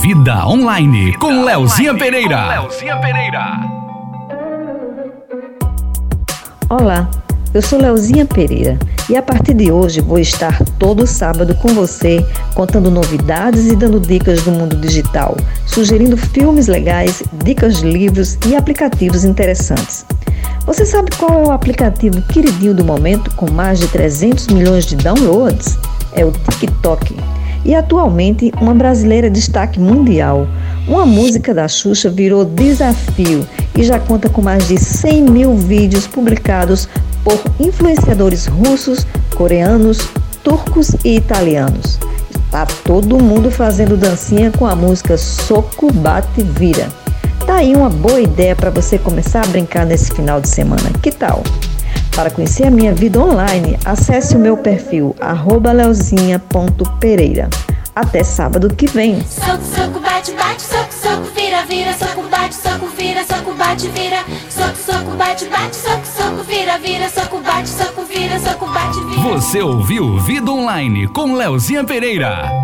[0.00, 2.48] Vida Online com Leozinha Pereira.
[2.48, 3.60] Leozinha Pereira.
[6.70, 7.10] Olá,
[7.52, 8.78] eu sou Leozinha Pereira
[9.10, 12.24] e a partir de hoje vou estar todo sábado com você
[12.54, 15.36] contando novidades e dando dicas do mundo digital,
[15.66, 20.06] sugerindo filmes legais, dicas de livros e aplicativos interessantes.
[20.64, 24.96] Você sabe qual é o aplicativo queridinho do momento com mais de 300 milhões de
[24.96, 25.78] downloads?
[26.14, 27.14] É o TikTok
[27.64, 30.46] e atualmente uma brasileira de destaque mundial.
[30.86, 33.46] Uma música da Xuxa virou desafio
[33.76, 36.88] e já conta com mais de 100 mil vídeos publicados
[37.22, 39.98] por influenciadores russos, coreanos,
[40.42, 41.98] turcos e italianos.
[42.50, 46.88] Tá todo mundo fazendo dancinha com a música Soco Bate Vira.
[47.46, 50.90] Tá aí uma boa ideia para você começar a brincar nesse final de semana.
[51.00, 51.42] Que tal?
[52.14, 55.14] Para conhecer a minha vida online, acesse o meu perfil
[55.72, 57.48] leozinha.pereira.
[57.94, 59.20] Até sábado que vem.
[59.22, 64.24] Soco, soco, bate, bate, soco, soco, vira, vira, soco, bate, soco, vira, soco, bate, vira,
[64.48, 69.20] soco, soco, bate, bate, soco, soco, vira, vira, soco, bate, soco, vira, soco, bate, vira.
[69.22, 72.59] Você ouviu Vida Online com Leozinha Pereira.